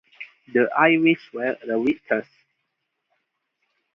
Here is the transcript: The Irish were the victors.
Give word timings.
The 0.51 0.67
Irish 0.75 1.31
were 1.31 1.59
the 1.63 1.79
victors. 1.79 2.25